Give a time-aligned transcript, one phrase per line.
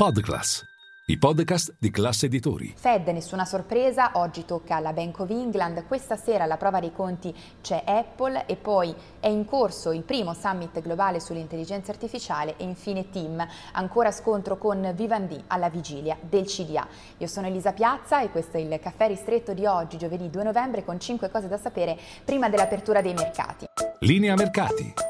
[0.00, 0.64] Podclass,
[1.08, 2.72] i podcast di classe editori.
[2.74, 7.36] Fed, nessuna sorpresa, oggi tocca alla Bank of England, questa sera alla prova dei conti
[7.60, 13.10] c'è Apple e poi è in corso il primo summit globale sull'intelligenza artificiale e infine
[13.10, 16.88] Team, ancora scontro con Vivendi alla vigilia del CDA.
[17.18, 20.82] Io sono Elisa Piazza e questo è il caffè ristretto di oggi, giovedì 2 novembre,
[20.82, 23.66] con 5 cose da sapere prima dell'apertura dei mercati.
[23.98, 25.09] Linea mercati.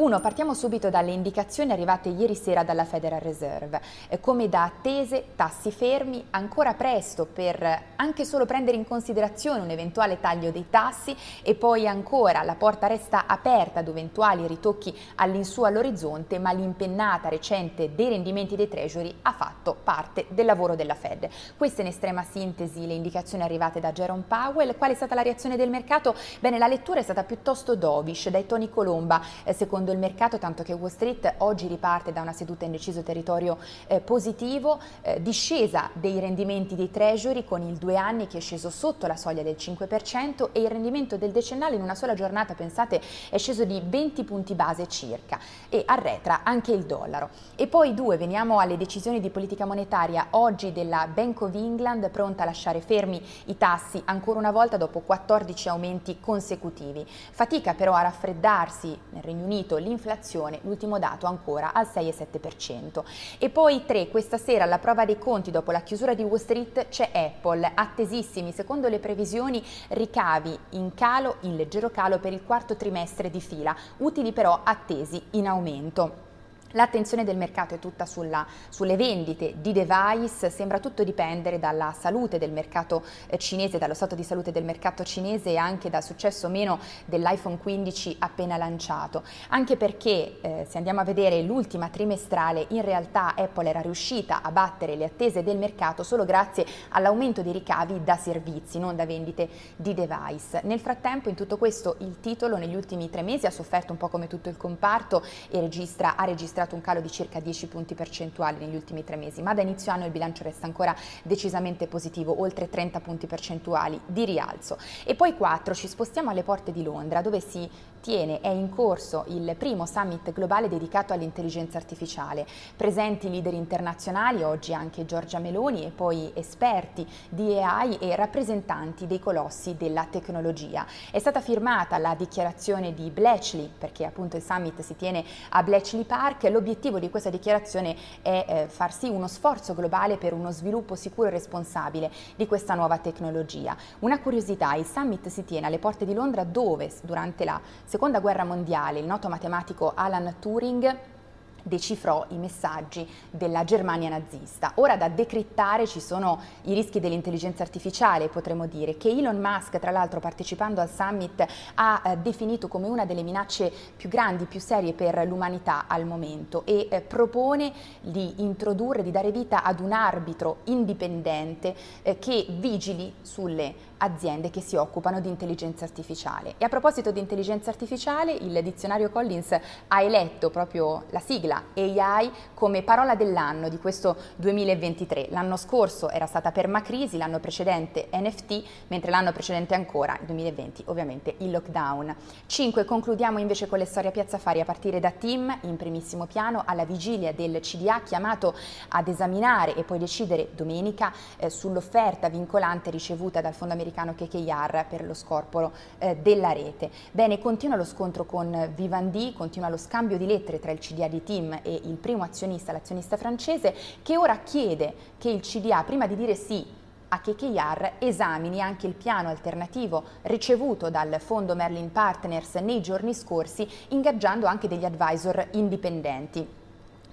[0.00, 0.18] 1.
[0.20, 3.82] Partiamo subito dalle indicazioni arrivate ieri sera dalla Federal Reserve.
[4.08, 9.68] Eh, come da attese, tassi fermi, ancora presto per anche solo prendere in considerazione un
[9.68, 15.64] eventuale taglio dei tassi e poi ancora la porta resta aperta ad eventuali ritocchi all'insù
[15.64, 21.28] all'orizzonte, ma l'impennata recente dei rendimenti dei treasury ha fatto parte del lavoro della Fed.
[21.58, 24.78] Queste in estrema sintesi le indicazioni arrivate da Jerome Powell.
[24.78, 26.14] Qual è stata la reazione del mercato?
[26.38, 30.62] Bene, la lettura è stata piuttosto dovish dai Tony Colomba, eh, secondo il mercato, tanto
[30.62, 35.90] che Wall Street oggi riparte da una seduta in deciso territorio eh, positivo, eh, discesa
[35.92, 39.56] dei rendimenti dei treasury con il due anni che è sceso sotto la soglia del
[39.58, 44.24] 5% e il rendimento del decennale in una sola giornata, pensate, è sceso di 20
[44.24, 47.30] punti base circa e arretra anche il dollaro.
[47.56, 52.42] E poi due, veniamo alle decisioni di politica monetaria oggi della Bank of England pronta
[52.42, 57.06] a lasciare fermi i tassi ancora una volta dopo 14 aumenti consecutivi.
[57.06, 63.02] Fatica però a raffreddarsi nel Regno Unito l'inflazione, l'ultimo dato ancora al 6,7%.
[63.38, 66.88] E poi tre, questa sera alla prova dei conti dopo la chiusura di Wall Street
[66.88, 72.76] c'è Apple, attesissimi secondo le previsioni ricavi in calo, in leggero calo per il quarto
[72.76, 76.29] trimestre di fila, utili però attesi in aumento.
[76.74, 82.38] L'attenzione del mercato è tutta sulla, sulle vendite di device, sembra tutto dipendere dalla salute
[82.38, 86.46] del mercato eh, cinese, dallo stato di salute del mercato cinese e anche dal successo
[86.46, 89.24] o meno dell'iPhone 15 appena lanciato.
[89.48, 94.52] Anche perché eh, se andiamo a vedere l'ultima trimestrale, in realtà Apple era riuscita a
[94.52, 99.48] battere le attese del mercato solo grazie all'aumento dei ricavi da servizi, non da vendite
[99.74, 100.60] di device.
[100.62, 104.06] Nel frattempo in tutto questo il titolo negli ultimi tre mesi ha sofferto un po'
[104.06, 107.94] come tutto il comparto e registra, ha registrato registrato un calo di circa 10 punti
[107.94, 112.40] percentuali negli ultimi tre mesi, ma da inizio anno il bilancio resta ancora decisamente positivo,
[112.40, 114.76] oltre 30 punti percentuali di rialzo.
[115.04, 117.68] E poi 4 ci spostiamo alle porte di Londra, dove si
[118.00, 122.46] tiene, è in corso il primo summit globale dedicato all'intelligenza artificiale.
[122.76, 129.18] Presenti leader internazionali, oggi anche Giorgia Meloni e poi esperti di AI e rappresentanti dei
[129.18, 130.86] colossi della tecnologia.
[131.10, 136.04] È stata firmata la dichiarazione di Bletchley, perché appunto il summit si tiene a Bletchley
[136.04, 140.94] Park, l'obiettivo di questa dichiarazione è eh, far sì uno sforzo globale per uno sviluppo
[140.94, 143.76] sicuro e responsabile di questa nuova tecnologia.
[144.00, 148.44] Una curiosità, il summit si tiene alle porte di Londra dove durante la seconda guerra
[148.44, 151.18] mondiale il noto matematico Alan Turing
[151.62, 154.72] decifrò i messaggi della Germania nazista.
[154.76, 159.90] Ora da decrittare ci sono i rischi dell'intelligenza artificiale, potremmo dire, che Elon Musk, tra
[159.90, 161.44] l'altro partecipando al summit,
[161.74, 166.62] ha eh, definito come una delle minacce più grandi, più serie per l'umanità al momento
[166.64, 173.14] e eh, propone di introdurre, di dare vita ad un arbitro indipendente eh, che vigili
[173.22, 176.54] sulle aziende che si occupano di intelligenza artificiale.
[176.58, 179.56] E a proposito di intelligenza artificiale, il dizionario Collins
[179.88, 185.28] ha eletto proprio la sigla sigla AI come parola dell'anno di questo 2023.
[185.30, 191.34] L'anno scorso era stata permacrisi, l'anno precedente NFT, mentre l'anno precedente ancora, il 2020, ovviamente
[191.38, 192.14] il lockdown.
[192.46, 192.84] 5.
[192.84, 196.62] Concludiamo invece con le storie a Piazza Fari a partire da Tim in primissimo piano
[196.64, 198.54] alla vigilia del CDA chiamato
[198.88, 205.04] ad esaminare e poi decidere domenica eh, sull'offerta vincolante ricevuta dal fondo americano KKR per
[205.04, 206.90] lo scorporo eh, della rete.
[207.10, 211.22] Bene, continua lo scontro con Vivendi, continua lo scambio di lettere tra il CDA di
[211.22, 216.06] Tim Team e il primo azionista, l'azionista francese, che ora chiede che il CDA, prima
[216.06, 216.78] di dire sì
[217.12, 223.68] a KKR esamini anche il piano alternativo ricevuto dal fondo Merlin Partners nei giorni scorsi,
[223.88, 226.58] ingaggiando anche degli advisor indipendenti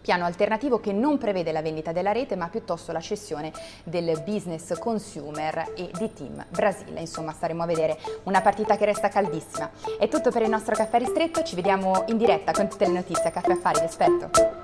[0.08, 3.52] piano alternativo che non prevede la vendita della rete ma piuttosto la cessione
[3.84, 7.02] del business consumer e di Team Brasile.
[7.02, 9.70] Insomma staremo a vedere una partita che resta caldissima.
[10.00, 13.28] È tutto per il nostro caffè ristretto, ci vediamo in diretta con tutte le notizie
[13.28, 14.57] a Caffè Affari, vi aspetto.